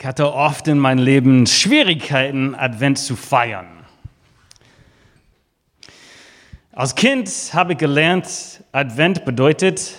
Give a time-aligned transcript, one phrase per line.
[0.00, 3.84] Ich hatte oft in meinem Leben Schwierigkeiten, Advent zu feiern.
[6.72, 9.96] Als Kind habe ich gelernt, Advent bedeutet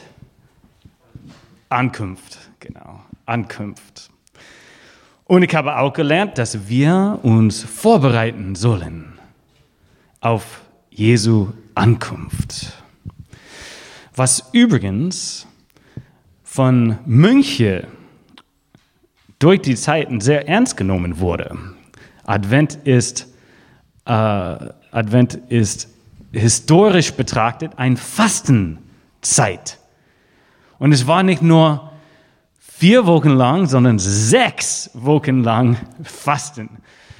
[1.69, 2.39] Ankunft.
[2.59, 4.09] Genau, Ankunft.
[5.25, 9.19] Und ich habe auch gelernt, dass wir uns vorbereiten sollen
[10.19, 12.73] auf Jesu Ankunft.
[14.15, 15.45] Was übrigens
[16.43, 18.00] von Mönchen
[19.43, 21.57] durch die Zeiten sehr ernst genommen wurde.
[22.23, 23.27] Advent ist,
[24.05, 25.89] äh, Advent ist
[26.31, 29.79] historisch betrachtet ein Fastenzeit.
[30.79, 31.91] Und es war nicht nur
[32.59, 36.69] vier Wochen lang, sondern sechs Wochen lang Fasten.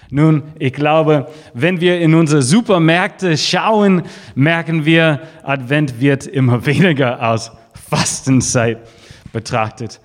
[0.10, 4.04] Nun, ich glaube, wenn wir in unsere Supermärkte schauen,
[4.36, 7.52] merken wir, Advent wird immer weniger als
[7.90, 8.80] Fastenzeit
[9.32, 10.02] betrachtet.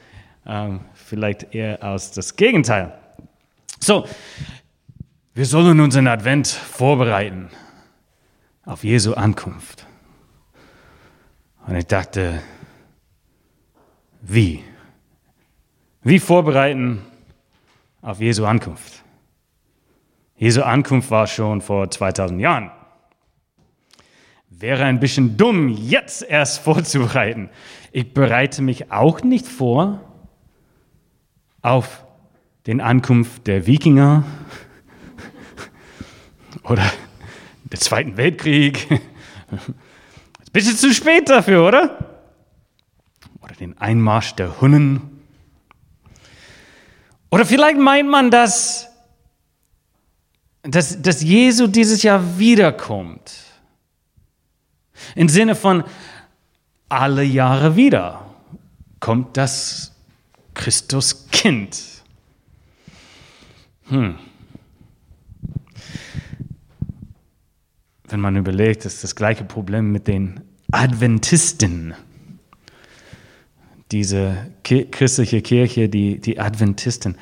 [0.47, 2.97] Ähm, vielleicht eher aus das Gegenteil.
[3.81, 4.07] So,
[5.35, 7.51] wir sollen unseren Advent vorbereiten
[8.65, 9.87] auf Jesu Ankunft.
[11.67, 12.41] Und ich dachte,
[14.23, 14.63] wie?
[16.03, 17.05] Wie vorbereiten
[18.01, 19.03] auf Jesu Ankunft?
[20.37, 22.71] Jesu Ankunft war schon vor 2000 Jahren.
[24.49, 27.51] Wäre ein bisschen dumm, jetzt erst vorzubereiten.
[27.91, 30.01] Ich bereite mich auch nicht vor
[31.67, 32.05] auf
[32.69, 34.25] den Ankunft der Wikinger
[36.63, 36.85] oder
[37.65, 38.89] den Zweiten Weltkrieg.
[38.91, 39.01] Ein
[40.53, 42.21] bisschen zu spät dafür, oder?
[43.43, 45.25] Oder den Einmarsch der Hunnen.
[47.31, 48.89] Oder vielleicht meint man, dass,
[50.63, 53.35] dass, dass Jesu dieses Jahr wiederkommt.
[55.17, 55.83] Im Sinne von
[56.89, 58.25] alle Jahre wieder
[59.01, 59.97] kommt das
[61.47, 62.03] Christuskind.
[63.89, 64.17] Hm.
[68.09, 70.41] Wenn man überlegt, ist das gleiche Problem mit den
[70.71, 71.95] Adventisten.
[73.93, 77.17] Diese christliche Kirche, die, die Adventisten,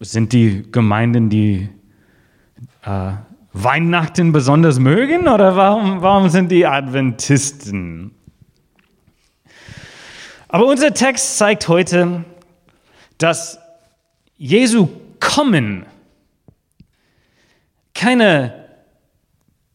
[0.00, 1.68] sind die Gemeinden, die
[2.84, 3.12] äh,
[3.52, 8.10] Weihnachten besonders mögen oder warum, warum sind die Adventisten?
[10.48, 12.24] Aber unser Text zeigt heute,
[13.18, 13.58] dass
[14.36, 14.88] Jesu
[15.18, 15.86] Kommen
[17.94, 18.66] keine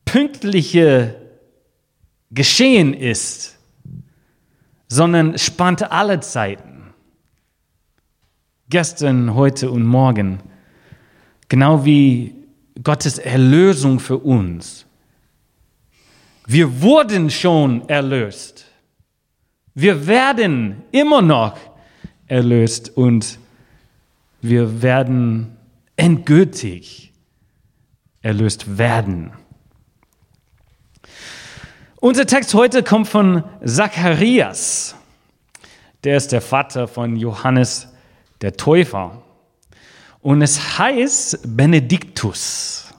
[0.05, 1.15] pünktliche
[2.29, 3.57] Geschehen ist,
[4.87, 6.93] sondern spannt alle Zeiten.
[8.69, 10.39] Gestern, heute und morgen.
[11.49, 12.35] Genau wie
[12.83, 14.85] Gottes Erlösung für uns.
[16.45, 18.65] Wir wurden schon erlöst.
[19.73, 21.57] Wir werden immer noch
[22.31, 23.39] erlöst und
[24.41, 25.57] wir werden
[25.97, 27.11] endgültig
[28.21, 29.33] erlöst werden.
[31.97, 34.95] Unser Text heute kommt von Zacharias.
[36.05, 37.89] Der ist der Vater von Johannes
[38.41, 39.21] der Täufer.
[40.21, 42.93] Und es heißt Benediktus.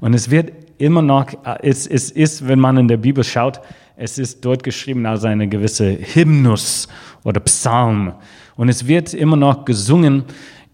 [0.00, 1.26] Und es wird immer noch,
[1.62, 3.60] es, es ist, wenn man in der Bibel schaut,
[4.00, 6.86] es ist dort geschrieben als eine gewisse Hymnus
[7.24, 8.14] oder Psalm.
[8.54, 10.24] Und es wird immer noch gesungen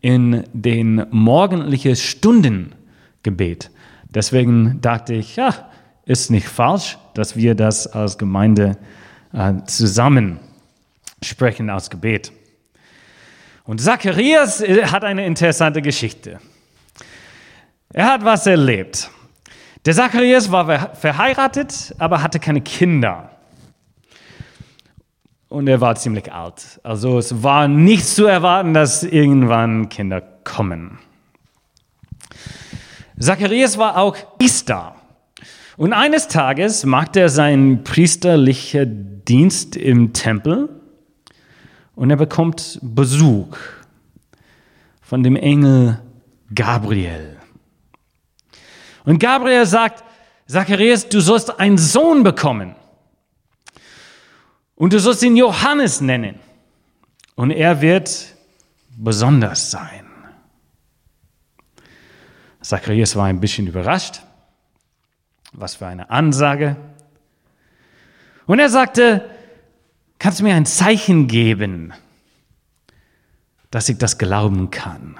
[0.02, 3.70] in den morgendlichen Stundengebet.
[4.10, 5.70] Deswegen dachte ich, ja,
[6.04, 8.76] ist nicht falsch, dass wir das als Gemeinde
[9.32, 10.38] äh, zusammen
[11.22, 12.30] sprechen als Gebet.
[13.64, 16.40] Und Zacharias äh, hat eine interessante Geschichte.
[17.88, 19.08] Er hat was erlebt.
[19.84, 23.30] Der Zacharias war verheiratet, aber hatte keine Kinder
[25.54, 26.80] und er war ziemlich alt.
[26.82, 30.98] Also es war nicht zu erwarten, dass irgendwann Kinder kommen.
[33.18, 34.96] Zacharias war auch Priester.
[35.76, 40.68] Und eines Tages macht er seinen priesterlichen Dienst im Tempel
[41.94, 43.56] und er bekommt Besuch
[45.02, 46.00] von dem Engel
[46.52, 47.33] Gabriel.
[49.04, 50.02] Und Gabriel sagt,
[50.46, 52.74] Zacharias, du sollst einen Sohn bekommen.
[54.74, 56.40] Und du sollst ihn Johannes nennen.
[57.34, 58.34] Und er wird
[58.96, 60.06] besonders sein.
[62.60, 64.22] Zacharias war ein bisschen überrascht.
[65.52, 66.76] Was für eine Ansage.
[68.46, 69.30] Und er sagte,
[70.18, 71.92] kannst du mir ein Zeichen geben,
[73.70, 75.18] dass ich das glauben kann?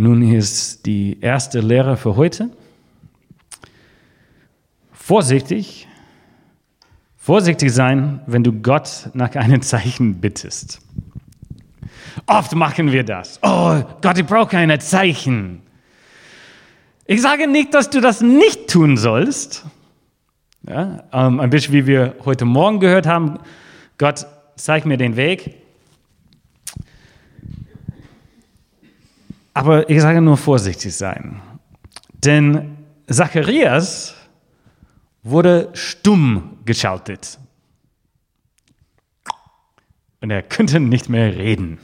[0.00, 2.50] Nun ist die erste Lehre für heute.
[4.92, 5.88] Vorsichtig
[7.16, 10.80] Vorsichtig sein, wenn du Gott nach einem Zeichen bittest.
[12.26, 13.40] Oft machen wir das.
[13.42, 15.62] Oh Gott, ich brauche ein Zeichen.
[17.04, 19.66] Ich sage nicht, dass du das nicht tun sollst.
[20.66, 23.40] Ja, ähm, ein bisschen wie wir heute Morgen gehört haben.
[23.98, 25.56] Gott, zeig mir den Weg.
[29.58, 31.42] Aber ich sage nur vorsichtig sein.
[32.12, 32.76] Denn
[33.08, 34.14] Zacharias
[35.24, 37.40] wurde stumm geschaltet.
[40.20, 41.80] Und er könnte nicht mehr reden.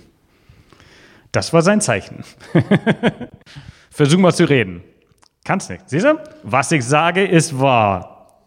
[1.32, 2.22] Das war sein Zeichen.
[3.90, 4.84] Versuch mal zu reden.
[5.42, 5.82] Kannst nicht.
[5.90, 6.16] Siehst du?
[6.44, 8.46] Was ich sage, ist wahr.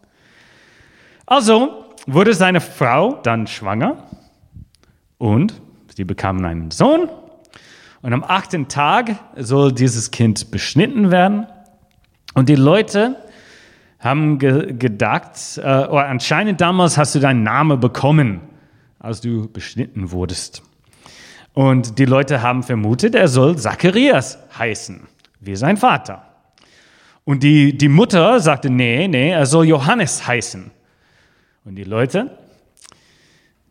[1.26, 4.08] Also wurde seine Frau dann schwanger
[5.18, 5.60] und
[5.94, 7.10] sie bekamen einen Sohn.
[8.02, 11.46] Und am achten Tag soll dieses Kind beschnitten werden.
[12.34, 13.16] Und die Leute
[13.98, 18.40] haben ge gedacht, äh, oder anscheinend damals hast du deinen Namen bekommen,
[19.00, 20.62] als du beschnitten wurdest.
[21.54, 25.08] Und die Leute haben vermutet, er soll Zacharias heißen,
[25.40, 26.22] wie sein Vater.
[27.24, 30.70] Und die, die Mutter sagte, nee, nee, er soll Johannes heißen.
[31.64, 32.30] Und die Leute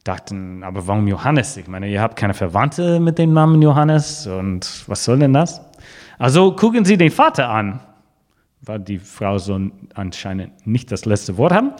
[0.07, 1.57] dachten, aber warum Johannes?
[1.57, 5.61] Ich meine, ihr habt keine Verwandte mit dem Namen Johannes und was soll denn das?
[6.17, 7.79] Also gucken Sie den Vater an,
[8.61, 11.73] weil die Frau soll anscheinend nicht das letzte Wort haben.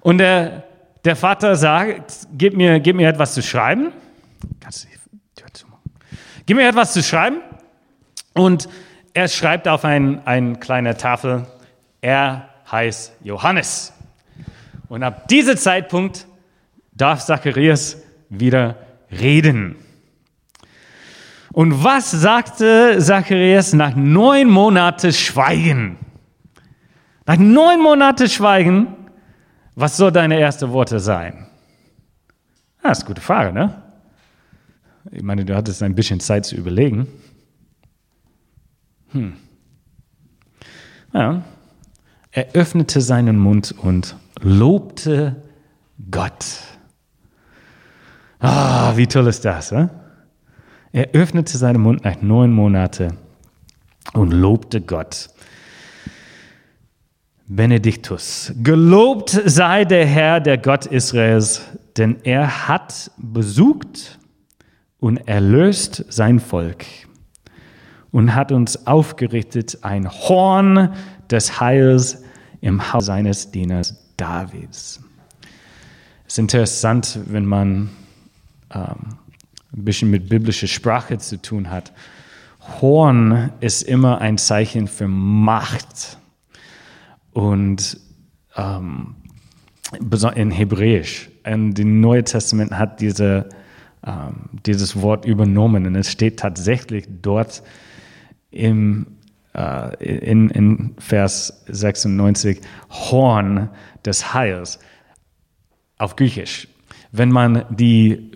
[0.00, 0.64] Und der,
[1.04, 3.92] der Vater sagt, gib mir, gib mir etwas zu schreiben.
[6.46, 7.38] Gib mir etwas zu schreiben.
[8.34, 8.68] Und
[9.14, 11.46] er schreibt auf ein, ein kleine Tafel,
[12.00, 13.92] er heißt Johannes.
[14.88, 16.26] Und ab diesem Zeitpunkt
[16.96, 17.98] darf Zacharias
[18.28, 18.76] wieder
[19.10, 19.76] reden.
[21.52, 25.98] Und was sagte Zacharias nach neun Monaten Schweigen?
[27.24, 28.88] Nach neun Monaten Schweigen,
[29.74, 31.46] was soll deine erste Worte sein?
[32.82, 33.82] Ah, ist eine gute Frage, ne?
[35.10, 37.08] Ich meine, du hattest ein bisschen Zeit zu überlegen.
[39.12, 39.34] Hm.
[41.12, 41.42] Ja.
[42.32, 45.42] Er öffnete seinen Mund und lobte
[46.10, 46.44] Gott.
[48.38, 49.72] Ah, wie toll ist das?
[49.72, 49.88] Eh?
[50.92, 53.18] Er öffnete seinen Mund nach neun Monaten
[54.12, 55.28] und lobte Gott.
[57.48, 58.52] Benediktus.
[58.62, 61.62] Gelobt sei der Herr, der Gott Israels,
[61.96, 64.18] denn er hat besucht
[64.98, 66.84] und erlöst sein Volk
[68.10, 70.92] und hat uns aufgerichtet ein Horn
[71.30, 72.24] des Heils
[72.60, 75.00] im Haus seines Dieners Davids.
[76.26, 77.90] Es ist interessant, wenn man
[78.74, 79.18] ähm,
[79.72, 81.92] ein bisschen mit biblischer Sprache zu tun hat.
[82.80, 86.18] Horn ist immer ein Zeichen für Macht.
[87.32, 88.00] Und
[88.56, 89.16] ähm,
[90.34, 91.30] in Hebräisch.
[91.44, 93.48] Und das Neue Testament hat diese,
[94.04, 95.86] ähm, dieses Wort übernommen.
[95.86, 97.62] Und es steht tatsächlich dort
[98.50, 99.06] im,
[99.54, 102.60] äh, in, in Vers 96
[102.90, 103.70] Horn
[104.04, 104.80] des Heils
[105.98, 106.68] auf Griechisch.
[107.12, 108.32] Wenn man die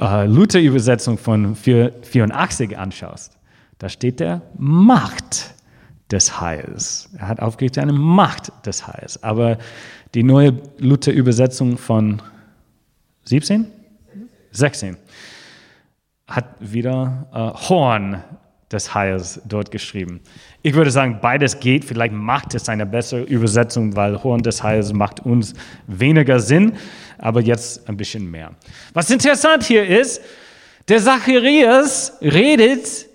[0.00, 3.38] äh, Luther-Übersetzung von 84 anschaust,
[3.78, 5.54] da steht der Macht
[6.10, 7.10] des Heils.
[7.18, 9.22] Er hat aufgeregt eine Macht des Heils.
[9.22, 9.58] Aber
[10.14, 12.22] die neue Luther-Übersetzung von
[13.24, 13.66] 17?
[14.52, 14.96] 16
[16.26, 18.22] hat wieder äh, Horn
[18.70, 20.20] des Heils dort geschrieben.
[20.62, 21.84] Ich würde sagen, beides geht.
[21.84, 25.54] Vielleicht macht es eine bessere Übersetzung, weil Horn des Heils macht uns
[25.86, 26.74] weniger Sinn,
[27.18, 28.54] aber jetzt ein bisschen mehr.
[28.94, 30.20] Was interessant hier ist,
[30.88, 33.06] der Zacharias redet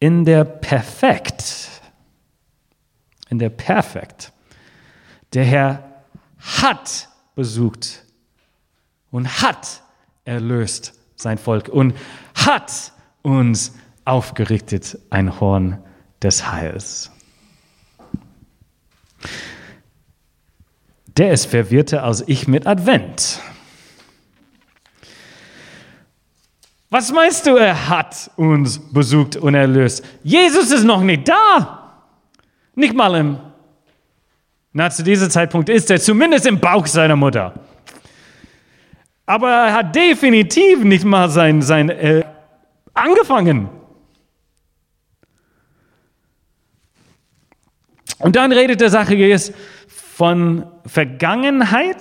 [0.00, 1.68] in der Perfekt.
[3.28, 4.32] In der Perfekt.
[5.32, 6.02] Der Herr
[6.38, 8.04] hat besucht
[9.10, 9.82] und hat
[10.24, 11.94] erlöst sein Volk und
[12.34, 12.92] hat
[13.22, 13.72] uns
[14.04, 15.82] aufgerichtet ein Horn
[16.22, 17.10] des Heils.
[21.16, 23.40] Der ist verwirrter als ich mit Advent.
[26.90, 30.04] Was meinst du, er hat uns besucht und erlöst?
[30.22, 32.02] Jesus ist noch nicht da.
[32.74, 33.38] Nicht mal im,
[34.72, 37.54] na, zu diesem Zeitpunkt ist er zumindest im Bauch seiner Mutter.
[39.24, 42.24] Aber er hat definitiv nicht mal sein, sein äh,
[42.94, 43.68] angefangen.
[48.18, 49.52] Und dann redet der Zacharias
[50.16, 51.98] von Vergangenheit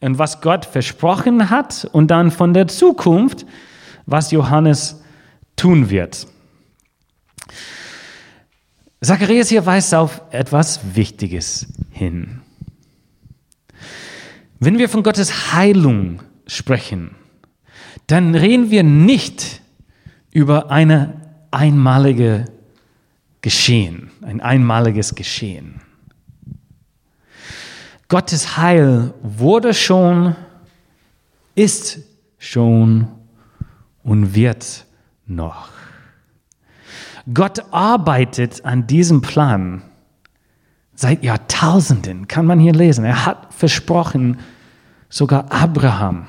[0.00, 3.46] und was Gott versprochen hat und dann von der Zukunft,
[4.04, 5.02] was Johannes
[5.56, 6.26] tun wird.
[9.00, 12.42] Zacharias hier weist auf etwas Wichtiges hin.
[14.60, 17.12] Wenn wir von Gottes Heilung sprechen,
[18.08, 19.62] dann reden wir nicht
[20.32, 21.14] über eine
[21.50, 22.44] einmalige
[23.40, 25.81] Geschehen, ein einmaliges Geschehen.
[28.12, 30.36] Gottes Heil wurde schon,
[31.54, 32.00] ist
[32.36, 33.08] schon
[34.02, 34.84] und wird
[35.24, 35.70] noch.
[37.32, 39.80] Gott arbeitet an diesem Plan
[40.94, 43.06] seit Jahrtausenden, kann man hier lesen.
[43.06, 44.40] Er hat versprochen,
[45.08, 46.26] sogar Abraham.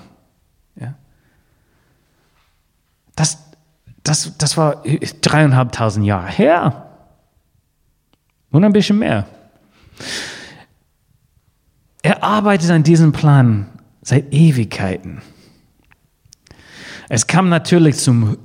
[0.79, 0.93] Ja.
[3.13, 3.39] Das,
[4.03, 4.83] das, das war
[5.19, 6.87] dreieinhalbtausend Jahre her.
[8.51, 9.27] Und ein bisschen mehr.
[12.03, 13.67] Er arbeitet an diesem Plan
[14.01, 15.21] seit Ewigkeiten.
[17.07, 18.37] Es kam natürlich zum,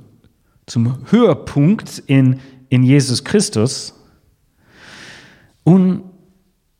[0.65, 2.39] zum Höhepunkt in,
[2.69, 3.93] in Jesus Christus.
[5.65, 6.03] Und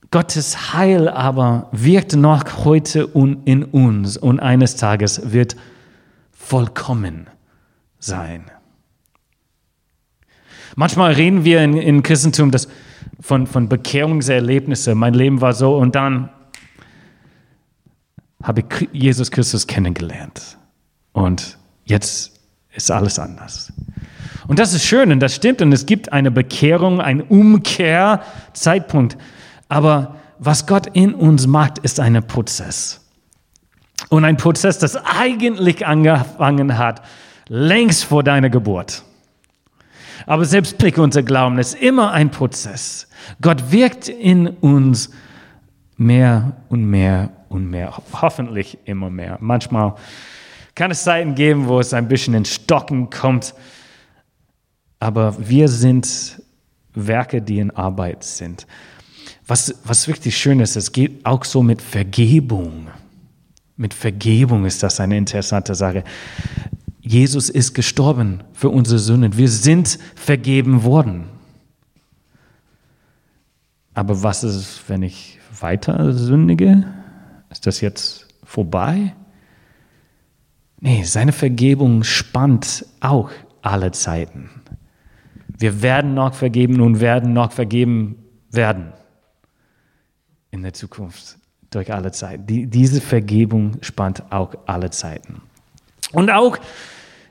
[0.09, 5.57] Gottes Heil aber wirkt noch heute und in uns und eines Tages wird
[6.31, 7.27] vollkommen
[7.99, 8.45] sein.
[10.75, 12.69] Manchmal reden wir in, in Christentum das,
[13.19, 14.97] von, von Bekehrungserlebnissen.
[14.97, 16.29] Mein Leben war so und dann
[18.43, 20.57] habe ich Jesus Christus kennengelernt.
[21.11, 22.39] Und jetzt
[22.71, 23.73] ist alles anders.
[24.47, 29.17] Und das ist schön und das stimmt und es gibt eine Bekehrung, einen Umkehrzeitpunkt.
[29.67, 33.05] Aber was Gott in uns macht, ist ein Prozess.
[34.07, 37.01] Und ein Prozess, das eigentlich angefangen hat,
[37.47, 39.03] längst vor deiner Geburt.
[40.25, 43.07] Aber selbst Blick unser Glauben ist immer ein Prozess.
[43.41, 45.09] Gott wirkt in uns
[45.97, 48.01] mehr und mehr und mehr.
[48.13, 49.37] Hoffentlich immer mehr.
[49.41, 49.95] Manchmal
[50.75, 53.53] kann es Zeiten geben, wo es ein bisschen in Stocken kommt.
[54.99, 56.41] Aber wir sind
[56.93, 58.65] Werke, die in Arbeit sind.
[59.47, 62.87] Was, was wirklich schön ist, es geht auch so mit Vergebung.
[63.77, 66.03] Mit Vergebung ist das eine interessante Sache.
[67.01, 69.37] Jesus ist gestorben für unsere Sünden.
[69.37, 71.25] Wir sind vergeben worden.
[73.93, 76.85] Aber was ist, wenn ich weiter sündige?
[77.49, 79.15] Ist das jetzt vorbei?
[80.79, 84.49] Nee, seine Vergebung spannt auch alle Zeiten.
[85.47, 88.93] Wir werden noch vergeben und werden noch vergeben werden
[90.51, 91.37] in der Zukunft
[91.69, 92.47] durch alle Zeiten.
[92.47, 95.41] Die, diese Vergebung spannt auch alle Zeiten.
[96.13, 96.57] Und auch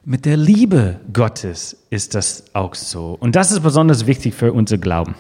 [0.05, 3.17] mit der Liebe Gottes ist das auch so.
[3.19, 5.15] Und das ist besonders wichtig für unser Glauben.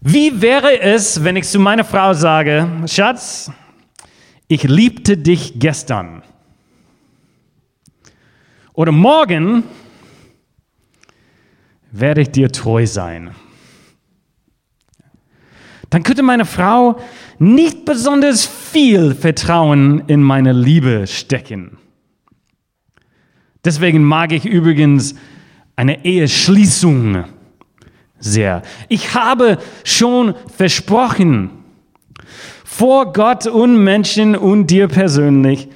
[0.00, 3.50] Wie wäre es, wenn ich zu meiner Frau sage, Schatz,
[4.48, 6.22] ich liebte dich gestern.
[8.72, 9.64] Oder morgen
[11.90, 13.34] werde ich dir treu sein
[15.90, 16.98] dann könnte meine Frau
[17.38, 21.78] nicht besonders viel Vertrauen in meine Liebe stecken.
[23.64, 25.14] Deswegen mag ich übrigens
[25.74, 27.24] eine Eheschließung
[28.18, 28.62] sehr.
[28.88, 31.50] Ich habe schon versprochen,
[32.64, 35.68] vor Gott und Menschen und dir persönlich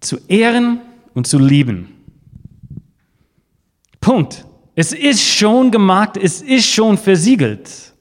[0.00, 0.80] zu ehren
[1.14, 1.88] und zu lieben.
[4.00, 4.44] Punkt.
[4.76, 7.94] Es ist schon gemacht, es ist schon versiegelt.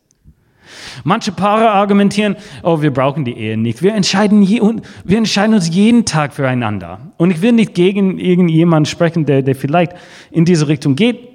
[1.04, 3.82] Manche Paare argumentieren, oh, wir brauchen die Ehe nicht.
[3.82, 4.62] Wir entscheiden, je,
[5.04, 7.12] wir entscheiden uns jeden Tag füreinander.
[7.18, 9.94] Und ich will nicht gegen irgendjemanden sprechen, der, der vielleicht
[10.32, 11.35] in diese Richtung geht.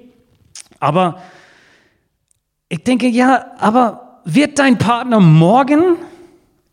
[0.81, 1.21] Aber
[2.67, 5.95] ich denke, ja, aber wird dein Partner morgen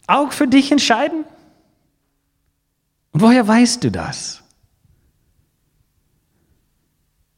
[0.06, 1.24] auch für dich entscheiden?
[3.12, 4.42] Und woher weißt du das?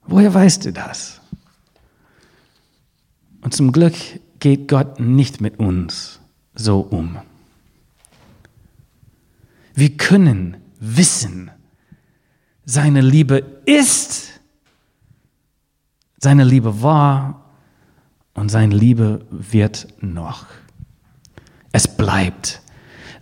[0.06, 1.20] Woher weißt du das?
[3.42, 3.94] Und zum Glück
[4.38, 6.20] geht Gott nicht mit uns
[6.54, 7.18] so um.
[9.74, 11.50] Wir können wissen,
[12.64, 14.39] seine Liebe ist,
[16.20, 17.44] seine Liebe war
[18.34, 20.46] und seine Liebe wird noch.
[21.72, 22.60] Es bleibt.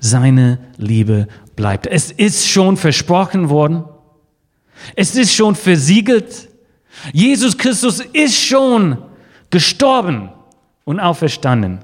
[0.00, 1.86] Seine Liebe bleibt.
[1.86, 3.84] Es ist schon versprochen worden.
[4.94, 6.48] Es ist schon versiegelt.
[7.12, 8.98] Jesus Christus ist schon
[9.50, 10.30] gestorben
[10.84, 11.80] und auferstanden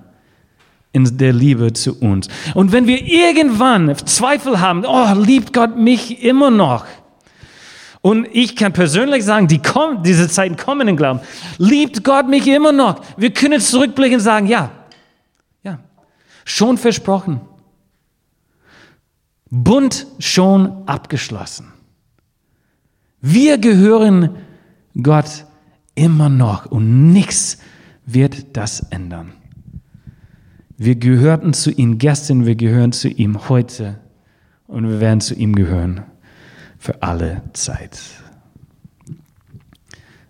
[0.92, 2.28] in der Liebe zu uns.
[2.54, 6.86] Und wenn wir irgendwann Zweifel haben, oh, liebt Gott mich immer noch?
[8.04, 11.20] Und ich kann persönlich sagen, die kommen, diese Zeiten kommen im Glauben.
[11.56, 13.00] Liebt Gott mich immer noch?
[13.16, 14.70] Wir können zurückblicken und sagen, ja,
[15.62, 15.78] ja,
[16.44, 17.40] schon versprochen.
[19.48, 21.72] Bund schon abgeschlossen.
[23.22, 24.36] Wir gehören
[25.02, 25.46] Gott
[25.94, 27.56] immer noch und nichts
[28.04, 29.32] wird das ändern.
[30.76, 33.98] Wir gehörten zu ihm gestern, wir gehören zu ihm heute
[34.66, 36.02] und wir werden zu ihm gehören.
[36.84, 37.98] Für alle Zeit.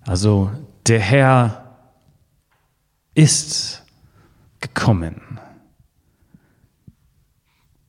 [0.02, 0.52] Also
[0.86, 1.78] der Herr
[3.12, 3.82] ist
[4.60, 5.40] gekommen.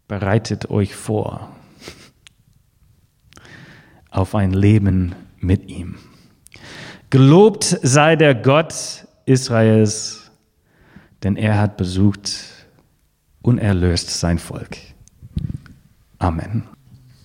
[0.07, 1.55] Bereitet euch vor
[4.09, 5.99] auf ein Leben mit ihm.
[7.11, 10.31] Gelobt sei der Gott Israels,
[11.21, 12.31] denn er hat besucht
[13.43, 14.75] und erlöst sein Volk.
[16.17, 16.74] Amen.